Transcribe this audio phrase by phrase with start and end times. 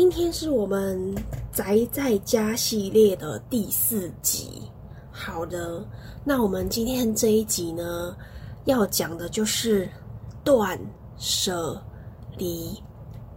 [0.00, 1.12] 今天是我们
[1.52, 4.62] 宅在家系列的第四集。
[5.10, 5.84] 好的，
[6.22, 8.16] 那我们今天这一集呢，
[8.64, 9.88] 要讲的就是
[10.44, 10.78] 断
[11.16, 11.82] 舍
[12.36, 12.80] 离。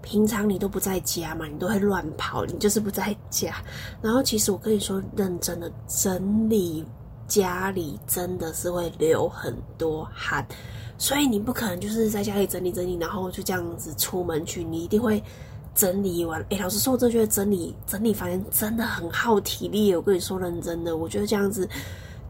[0.03, 3.55] 平常你都不在家嘛，你都会乱跑，你就是不在家。
[3.99, 6.85] 然后其实我跟你说，认真的整理
[7.27, 10.47] 家里真的是会流很多汗。
[10.99, 15.23] 所以你不可能就是在家里整理整理，然后就这样子出门去，你一定会
[15.73, 16.43] 整理完。
[16.49, 19.95] 哎，老实说，我真的觉得整理整理房间真的很耗体力。
[19.95, 21.67] 我跟你说认真的，我觉得这样子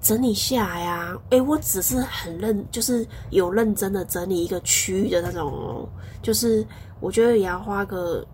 [0.01, 5.87] 整理下来呀，哎，我只是很认，就是有认真的整理一个区域的那种，
[6.21, 6.65] 就是
[6.99, 8.25] 我觉得也要花个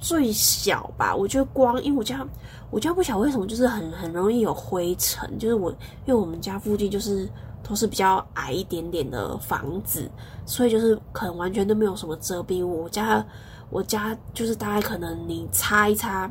[0.00, 1.14] 最小吧。
[1.14, 2.26] 我觉得光因为我家
[2.70, 5.70] 我家不晓得为什么就是很很容易有灰尘，就是我
[6.06, 7.28] 因为我们家附近就是。
[7.62, 10.10] 都是比较矮一点点的房子，
[10.44, 12.82] 所以就是可能完全都没有什么遮蔽物。
[12.82, 13.24] 我家
[13.70, 16.30] 我家就是大概可能你擦一擦，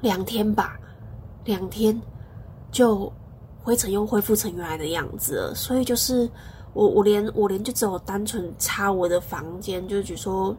[0.00, 0.76] 两天吧，
[1.44, 1.98] 两天
[2.70, 3.10] 就
[3.62, 5.54] 灰尘又恢复成原来的样子了。
[5.54, 6.28] 所以就是
[6.72, 10.56] 我我连我连就只有单纯擦我的房间，就是比如说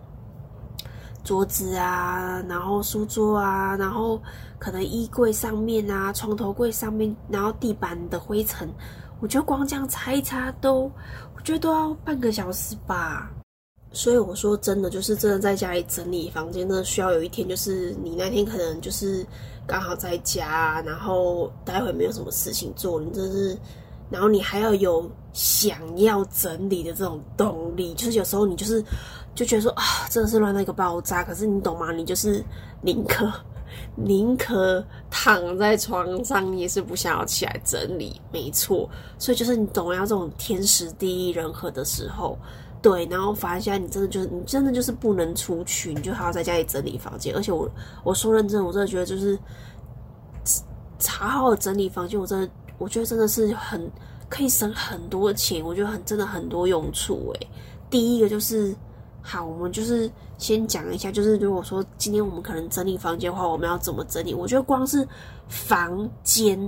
[1.24, 4.22] 桌子啊，然后书桌啊，然后
[4.58, 8.70] 可能衣柜上面啊，床头柜上面，然后地板的灰尘。
[9.20, 10.92] 我觉得光这样擦一擦都，
[11.36, 13.32] 我觉得都要半个小时吧。
[13.94, 19.26] 所以我说真的，就是真的在家里整理房间，真的需要有一天，就是你那天可能就是
[19.68, 23.58] 刚好在家，然后待会没有什么事情做，你真是，
[24.10, 27.94] 然后你还要有想要整理的这种动力。
[27.94, 28.84] 就是有时候你就是
[29.36, 31.92] 就觉得说啊，真的是乱到一个爆炸，可是你懂吗？
[31.92, 32.44] 你就是
[32.82, 33.32] 宁可。
[33.96, 38.22] 宁可躺在床上，也是不想要起来整理。
[38.32, 38.88] 没错，
[39.18, 42.38] 所以就是你懂要这种天时地利人和的时候，
[42.84, 43.08] 对。
[43.08, 47.36] 然后发现你真的就是你真的就是不能出去，你就还要在家里整理房间。
[47.36, 47.68] 而且我
[48.04, 49.40] 我说认真，我真的觉得就是
[51.08, 53.90] 好好整理房间，我真的我觉得真的是很
[54.30, 57.34] 可以省很多钱，我觉得很真的很多用处。
[57.40, 57.48] 诶，
[57.90, 58.76] 第一个就是。
[59.26, 64.34] 好，我们就是先讲一下，就是如果说今天我们可能整理房间的话，我们要怎么整理？
[64.34, 65.08] 我觉得光是
[65.48, 66.60] 房间，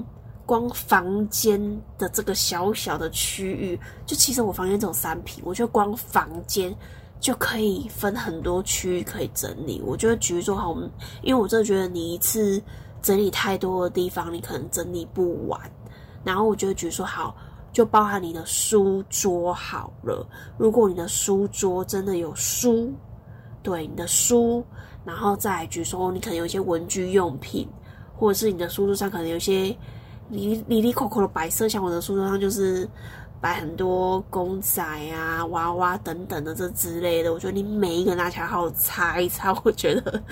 [0.45, 1.59] 光房间
[1.97, 6.75] 的这个小小的区域，就其实我房间只有三平，我觉得光房间
[7.19, 9.81] 就可以分很多区域可以整理。
[9.85, 10.75] 我觉得举例说好，
[11.21, 12.61] 因为我真的觉得你一次
[13.01, 15.59] 整理太多的地方，你可能整理不完。
[16.23, 17.35] 然后我觉得举例说好。
[17.75, 20.25] 就包含你的书桌好了。
[20.57, 22.89] 如果你的书桌真的有书，
[23.61, 24.63] 对你的书，
[25.03, 27.67] 然后再比如说你可能有一些文具用品，
[28.15, 29.75] 或者是你的书桌上可能有一些
[30.29, 32.87] 里里里口口的白色，像我的书桌上就是。
[33.41, 40.23] 摆很多公仔啊、娃娃等等的这之类的，我觉得你每一个拿起来好好擦一擦， 我觉得，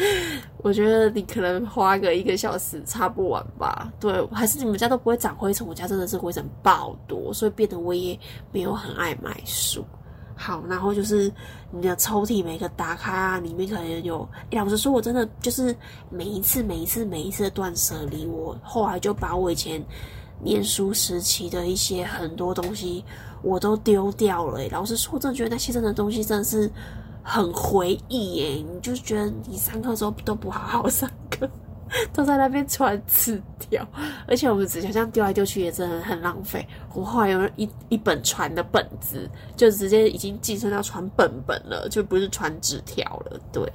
[0.63, 3.91] 我觉得你可能花个一个小时擦不完吧。
[3.99, 8.17] 对，还是你们家都不会长灰尘，我家真的是灰尘爆多，所以变得我也
[8.51, 9.85] 没有很爱买书。
[10.35, 11.31] 好，然后就是
[11.71, 14.27] 你的抽屉每个打开啊，里面可能有。
[14.51, 15.75] 老实说，我真的就是
[16.09, 19.83] 每一次、每一次、每一次的断舍离，我后来就把我以前。
[20.45, 23.05] 念书时期的一些很多东西，
[23.41, 24.59] 我都丢掉了。
[24.71, 26.69] 老实说，我真的觉得那些真的东西真的是
[27.23, 28.47] 很回忆耶。
[28.55, 31.49] 你就觉得你上课时候都不好好上课，
[32.13, 33.87] 都在那边传纸条，
[34.27, 36.67] 而且我们纸条这样丢来丢去也真的很浪费。
[36.93, 43.39] 我后来有一一本传的本子，就直接已经寄生到传本本了，就不是传纸条了。
[43.51, 43.71] 对，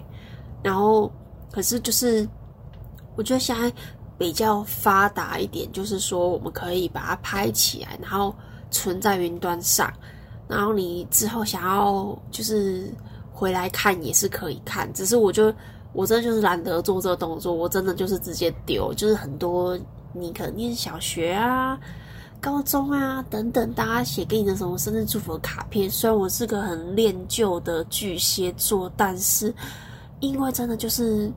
[0.63, 1.11] 然后
[1.51, 2.29] 可是就是
[3.17, 3.73] 我觉得现在。
[4.19, 8.35] 比较发达一点，就是说我们可以把它拍起来，然后
[8.69, 9.93] 存在云端上，
[10.49, 12.93] 然后你之后想要就是
[13.31, 14.93] 回来看也是可以看。
[14.93, 15.55] 只是我就
[15.93, 18.93] 我真的就是懒得做这个动作，我真的就是直接丢。
[18.95, 19.79] 就是很多
[20.13, 21.79] 你可能念小学啊、
[22.41, 29.55] 高中啊等等，大家写给你的什么生日祝福卡片，虽然我是个很恋旧的巨蟹座，但是
[30.21, 31.33] 因为真的就是。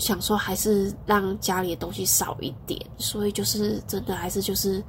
[0.00, 4.80] 想说还是让家里的东西少一点，所以就是真的还是就是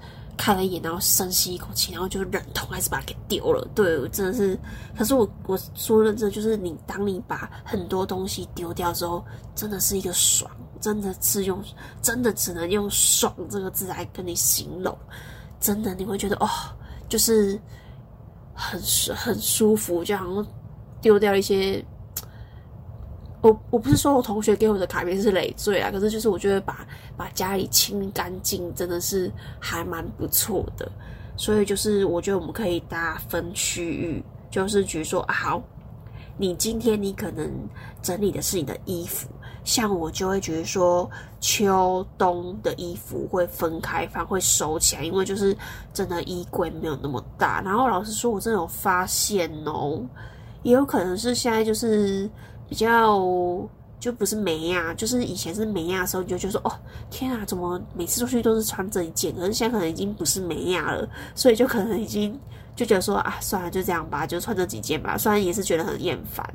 [0.42, 3.68] 看了一眼，然后深吸一口气，然后就忍痛还是把它给丢了。
[3.76, 4.58] 对，我真的是。
[4.98, 9.22] 可是我我说认真，就是你当你把很多东西丢掉之后，
[9.54, 10.50] 真的是一个爽，
[10.80, 11.62] 真的是用
[12.02, 14.98] 真的只能用“爽”这个字来跟你形容。
[15.60, 16.48] 真的你会觉得哦，
[17.10, 17.60] 就是
[18.54, 18.82] 很
[19.14, 20.48] 很舒服，就好像
[21.02, 21.86] 丢掉一些。
[23.42, 30.92] 我我不是说我同学给我的卡片是累赘啊，可是就是我觉得把把家里清干净真的是还蛮不错的，
[31.38, 35.62] 所以就是我觉得我们可以大家分区域，就是举说好，
[36.38, 37.50] 你今天你可能
[38.02, 39.30] 整理的是你的衣服，
[39.64, 41.10] 像我就会觉得说
[41.40, 45.56] 秋冬的衣服会分开放，会收起来，因为就是
[45.94, 47.62] 真的衣柜没有那么大。
[47.62, 50.02] 然后老实说，我真的有发现哦，
[50.64, 52.30] 也有可能是现在就是
[52.70, 53.68] 比较。
[54.00, 56.72] 就不是美亚，就是以前是美亚的时候，你就觉得说，哦，
[57.10, 59.36] 天啊，怎么每次出去都是穿这一件？
[59.36, 61.06] 可是现在可能已经不是美亚了，
[61.36, 62.40] 所以就可能已经
[62.78, 65.18] 就觉得说，啊，算了，就这样吧，就穿这几件吧。
[65.18, 66.50] 虽然也是觉得很厌烦，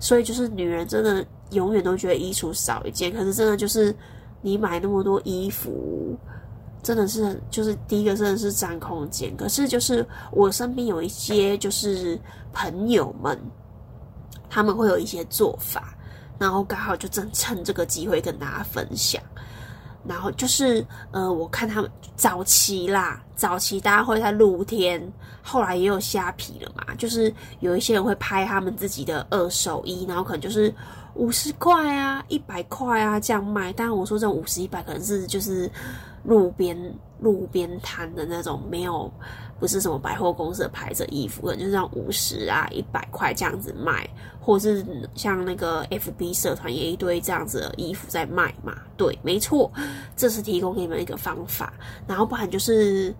[0.00, 3.94] 所以就是女人真的永远都觉得衣橱少一件，可是真的就是
[4.40, 6.16] 你买那么多衣服，
[6.82, 9.36] 真的是就是第一个真的是占空间。
[9.36, 12.18] 可是就是我身边有一些就是
[12.54, 13.38] 朋友们，
[14.48, 15.92] 他们会有一些做法。
[16.38, 19.22] 然后刚好就正趁这个机会跟大家分享，
[20.06, 25.10] 然后就是呃，我看他们早期啦，早期大家会在露天，
[25.42, 30.70] 后来也有虾皮了嘛，就是有一些人会拍他们自己的二手衣，然后可能就是
[31.14, 33.72] 五十块啊、一百块啊这样卖。
[33.72, 35.70] 当然我说这五十、一百可能是就是
[36.26, 36.76] 路边
[37.20, 39.10] 路边摊的那种，没有。
[39.58, 44.06] 不是什么百货公司的牌子衣服，可能就是像五十啊、一百块这样子卖，
[44.38, 44.84] 或是
[45.14, 48.76] 像那个 FB 社团也一堆这样子的衣服在卖嘛。
[48.98, 49.72] 对，没错，
[50.14, 51.72] 这是提供给你们一个方法。
[52.06, 53.14] 然后不然就是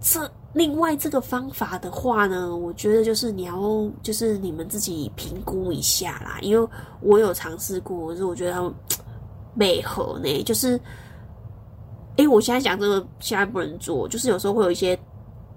[0.00, 6.66] 这另外这个方法的话呢，我觉得就是你要就是你们自己评估一下啦，因为
[7.02, 8.72] 我有尝试过，可是我觉得
[9.52, 10.80] 美合呢，就是
[12.18, 14.98] 哎，我现在讲这个现在不能做，就是有时候会有一些。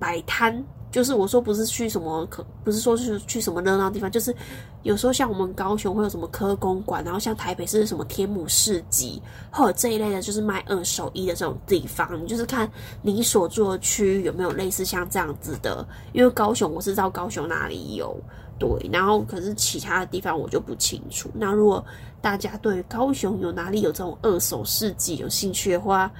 [0.01, 4.35] 摆摊就是我说不是去什么可不是说是去什么热闹地方，就是
[4.81, 9.21] 有时候像我们高雄会有什么科公馆，然后像台北是什么天母市集，
[9.51, 12.67] 或者这一类的，就是卖二手衣的这种地方，你就是看
[13.03, 15.87] 你所住的区有没有类似像这样子的。
[16.13, 18.19] 因为高雄我是知道高雄哪里有，
[18.57, 21.29] 对，然后可是其他的地方我就不清楚。
[21.31, 21.85] 那如果
[22.21, 26.11] 大家对高雄有哪里有这种二手市集有兴趣的话，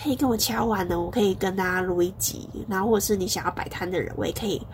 [0.00, 4.64] 可以跟我敲完呢，我可以跟大家录一集，然后或者是你想要摆摊的人，我也可以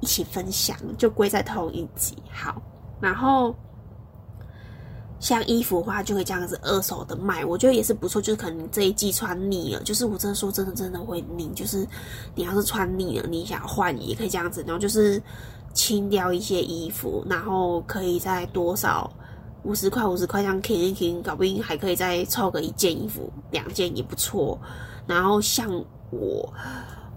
[0.00, 2.14] 一起分享，就归在同一集。
[2.30, 2.60] 好，
[3.00, 3.54] 然后
[5.20, 8.20] 像衣服的话，就可以这样子二手的卖，我觉得也是不错。
[8.20, 11.86] 就是可能这一季穿腻了，就是我真的说真的真的会腻，就是
[12.34, 15.22] 你要是穿腻了，你想换也可以这样子，然后就是
[15.72, 19.10] 清掉一些衣服，然后可以在多少。
[19.64, 24.58] 五十块，五十块这样啃一啃，搞不定还可以再凑个一件衣服，两件也不错。
[25.06, 25.70] 然后像
[26.10, 26.52] 我，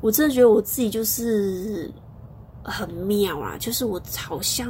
[0.01, 1.91] 我真的觉得我自己就是
[2.63, 4.69] 很妙啊，就是我好像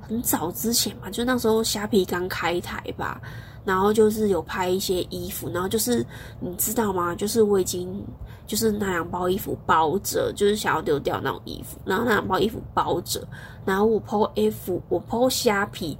[0.00, 3.20] 很早之前吧，就那时候虾皮刚开台吧，
[3.64, 6.04] 然后就是有拍一些衣服，然后就是
[6.38, 7.14] 你知道吗？
[7.14, 8.04] 就是我已经
[8.46, 13.26] 就是那两包衣服包着，就是想要丢掉那种衣服，然后那两包衣服包着，
[13.64, 15.96] 然后我 PO F，我 PO 虾皮。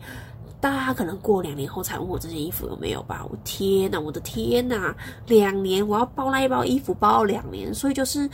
[0.58, 3.24] 大家可能过两年后才问我这件衣服有没有吧？
[3.30, 4.96] 我天哪，我的天哪！
[5.26, 8.28] 两年我要包那一包衣服包两年，所以就是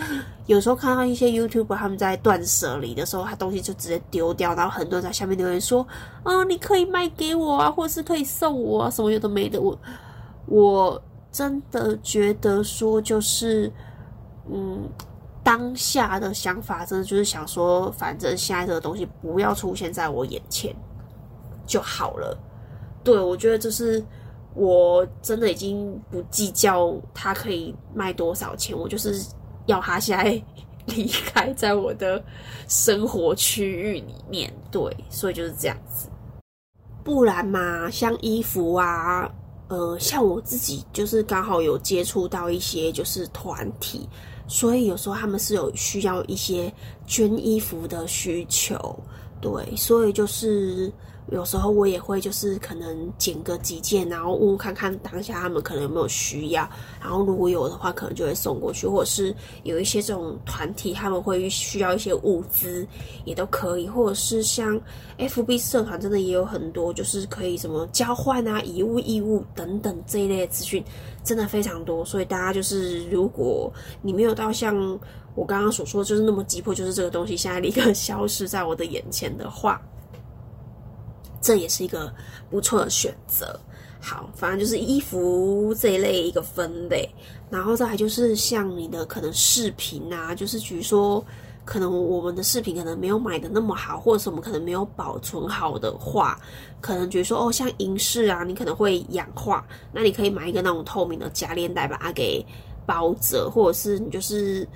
[0.46, 5.86] 有时候看到一些 YouTube 他们在断舍离的时候，他东西就直接丢掉，然后很多人在下面留言说
[6.22, 9.78] ：“啊，你可以卖给我啊，或是可以送我啊，什么有的没的。”我
[10.46, 11.02] 我
[11.32, 13.70] 真的觉得说就是，
[14.50, 14.88] 嗯，
[15.42, 20.74] 当下的想法真的就是想说，反正现在这个东西不要出现在我眼前。
[21.66, 22.38] 就好了，
[23.04, 24.04] 对我觉得就是
[24.54, 29.24] 我真的已经不计较他可以卖多少钱，我就是
[29.66, 30.42] 要他现在
[30.86, 32.22] 离开在我的
[32.68, 36.08] 生活区域里面，对，所以就是这样子。
[37.04, 39.30] 不然嘛，像衣服啊，
[39.68, 44.08] 呃，像我自己就是刚好有接触到一些就是团体，
[44.46, 46.72] 所以有时候他们是有需要一些
[47.06, 48.96] 捐衣服的需求，
[49.40, 50.92] 对，所以就是。
[51.32, 56.68] 有时候我也会就是可能捡个几件，然后问问看看当下他们可能有没有需要，
[57.00, 62.86] 然后如果有的话，可能就会送过去，或者是有一些这种团体他们会需要一些物资，
[63.24, 64.78] 也都可以，或者是像
[65.18, 70.84] FB 社团真的也有很多，就是可以什么交换啊、以物易物等等这一类的资讯，
[71.24, 72.04] 真的非常多。
[72.04, 73.72] 所以大家就是如果
[74.02, 74.76] 你没有到像
[75.34, 79.80] 我刚刚所说就是那么急迫，就是这个东西现在立刻消失在我的眼前的话。
[81.42, 82.10] 这也是一个
[82.48, 83.60] 不错的选择。
[84.00, 87.08] 好，反正就是衣服这一类一个分类，
[87.50, 91.24] 然后再来就是像你的可能视频啊，就是比如说
[91.64, 96.36] 可能我们的视频可能没有买的那么好，或者是我们可能没有保存好的话，
[96.80, 102.44] 可能觉得说哦，像银饰啊，你可能会氧化，那你可以买一个那种透明的夹链袋把它给
[102.84, 104.66] 包着，或者是你就是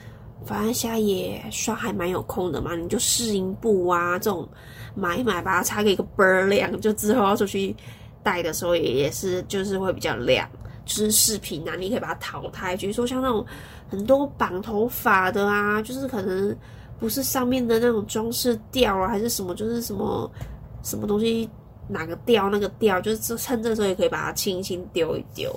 [0.45, 4.49] 反正现在也算还蛮有空的嘛，你就试音布啊这种
[4.95, 7.75] 买一买，把它插个一个倍儿亮，就之后要出去
[8.23, 10.49] 带的时候也也是就是会比较亮。
[10.85, 12.77] 就是视频啊，你可以把它淘汰。
[12.77, 13.45] 比如说像那种
[13.89, 16.57] 很多绑头发的啊，就是可能
[17.01, 20.31] 不是上面的那种装饰掉啊，还是什么，就是什么
[20.85, 21.51] 什么东西
[21.89, 25.53] 哪个掉那个掉，就是趁这时候也可以把它轻轻丢一丢。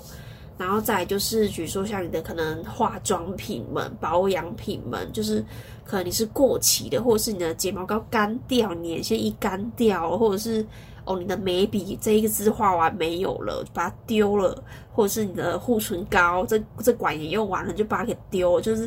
[0.60, 5.42] 然后再就是，比如说像你的可能化妆品们、保养品们，就是
[5.86, 10.62] 可能你是过期的，或者是你的睫毛膏干掉、眼线一干掉，或者是
[11.06, 14.62] 哦你的眉笔这一支画完没有了，把它丢了，
[14.92, 18.62] 或者是你的护唇膏这这管也用完了，就把它给丢了。
[18.62, 18.86] 就是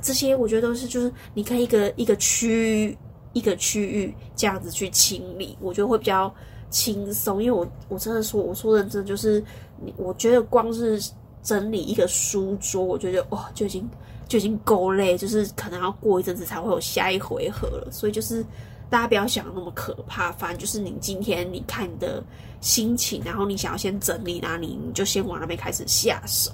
[0.00, 2.96] 这些，我觉得都是就是你可以一个一个区域
[3.32, 6.32] 一个区域这样子去清理，我觉得会比较
[6.70, 7.42] 轻松。
[7.42, 9.42] 因为我我真的说我说认真就是。
[9.96, 11.00] 我觉得光是
[11.40, 13.88] 整理一个书桌，我觉得哇，就已经
[14.26, 17.88] 就已经够累，就是可能要过一阵子才会有下一回合了。
[17.88, 18.44] 所以就是
[18.90, 22.20] 大家不要想那么可怕，反正就是你今天你看你的
[22.60, 26.50] 心情，然后你想要先整理哪里，你就先往那边开始下手，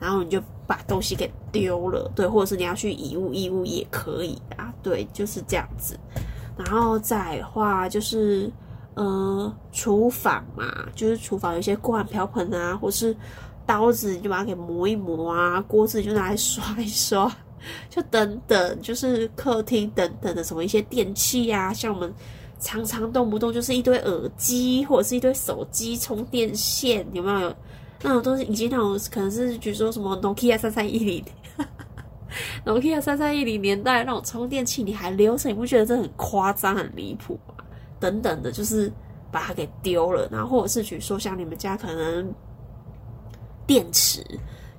[0.00, 5.96] 然后你就把东西给丢了，对，或者是你要去遗物遗物也可以啊，对，就是这样子。
[6.58, 8.50] 然后再话就是。
[8.94, 13.16] 呃，厨房嘛，就是厨房有些锅碗瓢盆啊，或是
[13.66, 17.28] 刀子，你就把它给磨一磨啊；锅子就拿来刷一刷，
[17.90, 22.14] 就等等，就是客厅等等的什么一些电器啊，像我们
[22.60, 27.54] 常常动不动就是一堆耳机或者是一堆手机充电线，有没有？
[28.02, 31.24] 那种都是以前那种可能是比如说什么 Nokia 三三一零，
[32.66, 37.53] Nokia 三三一零年代那种充电器，你还留着，你不觉得这很夸张、很离谱吗？
[38.04, 38.92] 等等的，就是
[39.32, 42.30] 把它给丢了，然后或者是举说像你们家可能
[43.66, 44.22] 电池，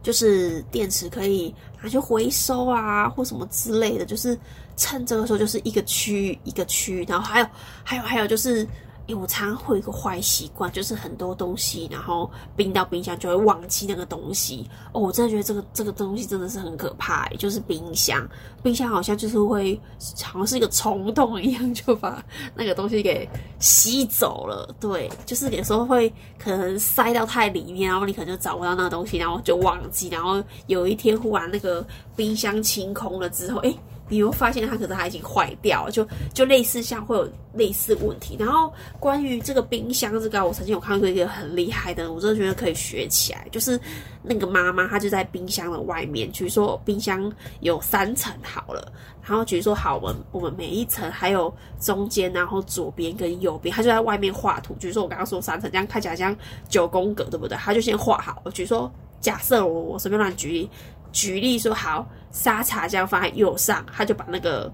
[0.04, 4.38] 就是电池可以拿去回收啊，或什么之类的，就是
[4.78, 7.48] 趁这个时候就是一个区一个区，然后还有
[7.84, 8.68] 还有还有就是。
[9.08, 14.70] 因为我常常会有一个坏习惯，就是很多东西，然后冰到冰箱就会忘记那个东西。
[14.92, 18.28] 哦，我真的觉得这个这个东西真的是很可怕，就是冰箱，
[18.64, 19.80] 冰箱好像就是会，
[20.24, 22.24] 好像是一个虫洞一样，就把
[22.56, 24.74] 那个东西给吸走了。
[24.80, 31.86] 对，就是有时候会可能塞到太里面，然后你可能就找不到那个东西，然后就忘记，然后有一天忽然那个
[32.16, 33.76] 冰箱清空了之后，哎。
[34.08, 38.36] 你会发现它可能它已经坏掉，就就类似像会有类似问题。
[38.40, 43.48] 然后关于这个冰箱这个，我曾经有看过一个很厉害的，我真的觉得可以学起来。
[43.52, 43.80] 就是
[44.22, 47.32] 那个妈妈，她就在冰箱的外面，比如说冰箱
[47.62, 48.92] 有三层好了，
[49.24, 54.76] 然后比如说好，我们我们每一层还有中间，然后左边跟右边，她就在外面画图。
[54.80, 56.36] 比如说我刚刚说三层，这样看起来像
[56.70, 57.58] 九宫格，对不对？
[57.58, 58.44] 她就先画好。
[58.54, 60.70] 比如说假设我我随便乱举例。
[61.16, 64.70] 举例说，好，沙茶酱放在右上，他就把那个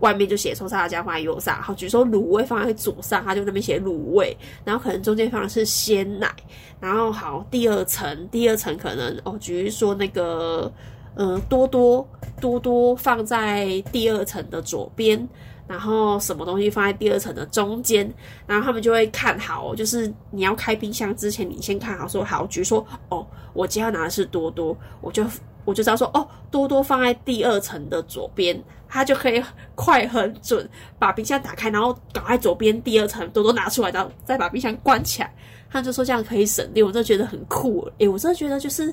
[0.00, 1.60] 外面就写说沙茶酱放在右上。
[1.62, 4.36] 好，举说卤味放在左上，他就那边写卤味。
[4.62, 6.30] 然后可能中间放的是鲜奶。
[6.78, 10.70] 然后好，第二层，第二层可能哦，举例说那个，
[11.14, 12.06] 呃，多多
[12.42, 15.26] 多多放在第二层的左边。
[15.66, 18.12] 然后什么东西放在第二层的中间，
[18.44, 25.24] 然后他们就会看好，就是你要开冰箱之前，你先看好说好，比如说哦，我今天要拿的是多多，我就
[25.70, 29.42] 我就知道说哦，多多放在第二层的左边，它就可以
[29.74, 35.32] 快很准把冰箱打开，然后搞在左边第二层多多拿出来，然后再把冰箱关起来。
[35.70, 38.92] 他就说这样可以省力，我真的觉得很酷诶，我真的觉得就是。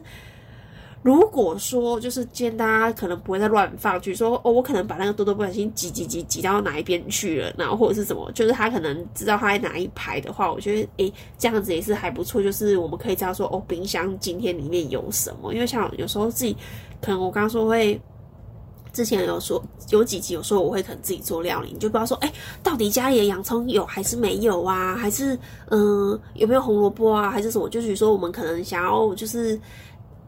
[1.07, 16.53] 如果说就是今天大家可能不会再乱放，比如说哦，我可能把那个多多不小心挤挤挤挤到哪一边去了，然后或者是什么，就是他可能知道他在哪一排的话，我觉得诶这样子也是还不错，就是我们可以知道说哦，冰箱今天里面有什么，因为像有时候自己
[16.99, 17.97] 可能我刚刚说会
[18.91, 22.29] 之前有说有几集有说我会可能自己做料理，你就不知道说哎，
[22.61, 24.93] 到底家里的洋葱有还是没有啊？
[24.97, 27.31] 还是嗯有没有红萝卜啊？
[27.31, 27.69] 还是什么？
[27.69, 29.57] 就是说我们可能想要就是。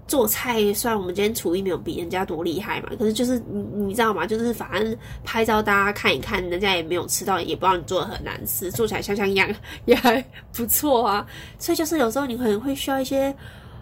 [0.09, 4.25] 做菜虽然我们今天厨艺没有比人家多厉害嘛，可是就是你你知道吗？
[4.25, 9.47] 就是反正拍照大家看一看，人家也没有吃到，也不知道你做的很难吃，做起来像像样
[9.85, 11.25] 也还不错啊。
[11.59, 13.33] 所以就是有时候你可能会需要一些，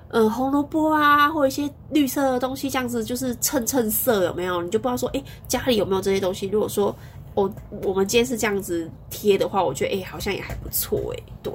[0.09, 4.61] 呃，红萝卜啊，或一些绿色的东西，这样子就是衬衬色，有没有？
[4.61, 6.47] 你就不知道说，哎，家里有没有这些东西？
[6.47, 6.93] 如果说
[7.35, 7.49] 我
[7.83, 11.23] 我们今天是这样子贴的话，我觉得哎，好像也还不错哎。
[11.41, 11.53] 对，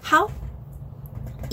[0.00, 0.30] 好。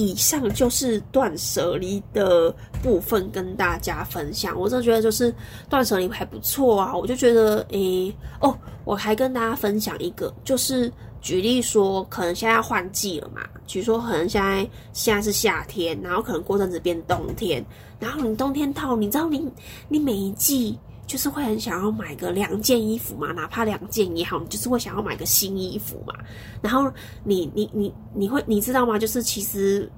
[0.02, 4.60] 以上就是断舍离的部分，跟大家分享。
[4.60, 5.34] 我真的觉得就是
[5.70, 10.92] 断舍离还不错啊，我就觉得诶哦，我还跟大家分享一个，就是
[11.22, 17.64] 举例说，可能现在换季了嘛，比如说可能现在现在是夏天，然后可能过阵子变冬天，
[18.00, 19.48] 然后你冬天到，你知道你
[19.88, 20.78] 你每一季。
[21.12, 26.14] 就是会很想要买个两件衣服嘛，哪怕两件也好，你就是会想要买个新衣服嘛。
[26.62, 26.90] 然后
[27.26, 28.98] 你你你你会你知道吗？
[28.98, 29.92] 就是其实。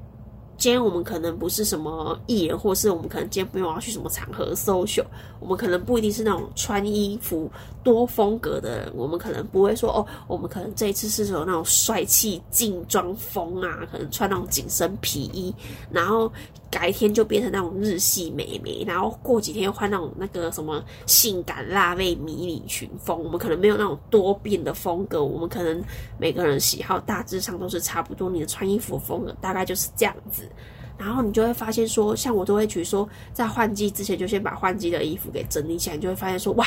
[0.64, 5.04] 今天我们可能不是什么艺人，或是我们可能今天不用要去什么场合 social，
[5.42, 7.52] 我们可能不一定是那种穿衣服
[7.84, 15.54] 多风格的人，我们可能不会说哦，我们可能这一次是有那种帅气劲装风啊，可能穿那种紧身皮衣，
[15.92, 16.32] 然后
[16.72, 25.84] 改天就变成那种日系美眉，然后过几天又换那种那个什么性感辣妹迷你裙风，我们可能没有那种多变的风格，我们可能
[26.18, 30.50] 每个人喜好大致上都是差不多，你的穿衣服风格大概就是这样子。
[30.98, 36.66] 然后你就会发现说，像我都会举说，在换季之前就先把换季的衣服给整理起来，你就会发现说，哇，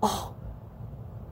[0.00, 0.34] 哦，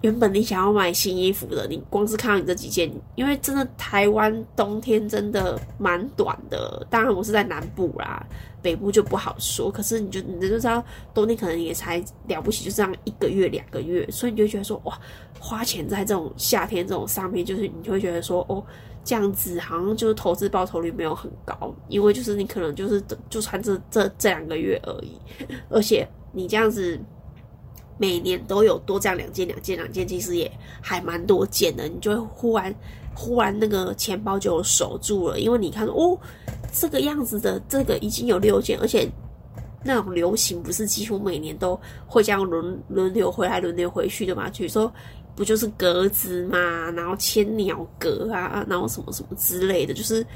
[0.00, 6.86] 原本你想要买新衣服的，你光是看到你这几件，因为真的台湾冬天真的蛮短的。
[6.88, 8.24] 当然我是在南部啦，
[8.62, 9.70] 北部就不好说。
[9.70, 14.98] 可是你就你就知道，冬天可能也才了不起，就这样一个月两个月，所以你就觉得说，哇，
[15.40, 18.64] 花钱在这种夏天这种上面，就是你就会觉得说，哦。
[19.06, 25.12] 这样子好像就是投资报酬率没有很高，因为就是你可能就是就穿这这这两个月而已，
[25.70, 26.98] 而且你这样子
[27.98, 30.50] 每年都有多这样两件两件两件，其实也
[30.82, 32.74] 还蛮多件的，你就会忽然
[33.14, 36.18] 忽然那个钱包就守住了，因为你看哦
[36.72, 39.08] 这个样子的这个已经有六件，而且
[39.84, 44.92] 那种流行不是几乎每年都会这样轮轮流回来轮流回去的嘛，比如说。
[45.36, 50.26] 不就是格子嘛，然后千鸟格啊，然后什么什么之类的，就是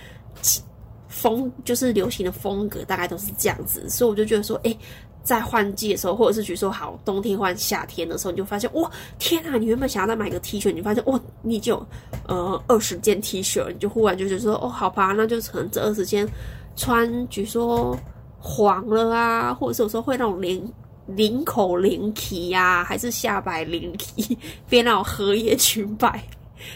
[1.09, 3.89] 风，就是流行的风格，大概都是这样子。
[3.89, 4.77] 所以我就觉得说，哎，
[5.25, 9.57] 在换季的时候，或者是举说好冬天换夏天的时候，你就发现，哇，天啊！
[9.57, 11.83] 你原本想要再买个 T 恤，你发现，哇，你就
[12.29, 16.29] 呃二十件 T 恤，你就忽然就觉得说，哦，好吧，那就可能这二十件
[16.77, 17.97] 穿，举说
[18.39, 20.63] 黄了啊，或者是有时候会那种连。
[21.17, 24.37] 领口领体呀，还是下摆领体，
[24.69, 26.23] 编那种荷叶裙摆，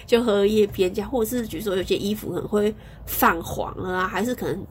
[0.06, 2.74] 就荷叶边加，或者是比如说有些衣服可能会
[3.06, 4.66] 泛黄了啊，还是可能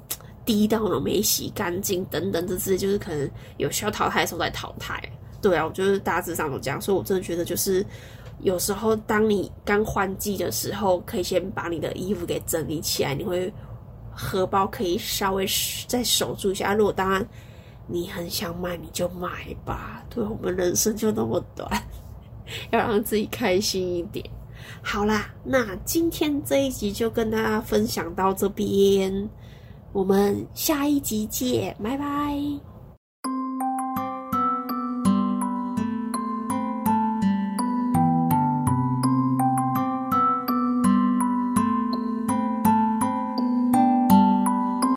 [0.46, 5.02] 滴到了没洗干净等等，这些就是可能有需要淘汰的时候再淘汰。
[5.42, 7.86] 对啊，我觉得大致上都这样，所以我真的觉得就是
[8.42, 13.52] 有时候当你刚换季的时候，可以先把你的衣服给整理起来，你会
[14.12, 15.48] 荷包可以稍微
[15.88, 16.74] 再守住一下。
[16.74, 17.26] 如果当然。
[17.88, 20.04] 你很想买，你就买吧。
[20.10, 21.70] 对我们人生就那么短，
[22.72, 24.24] 要让自己开心一点。
[24.82, 29.30] 好啦，那今天这一集就跟大家分享到这边，
[29.92, 32.73] 我们下一集见，拜拜。